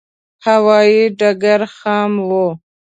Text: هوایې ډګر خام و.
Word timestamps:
هوایې 0.45 1.03
ډګر 1.19 1.61
خام 1.77 2.13
و. 2.27 2.29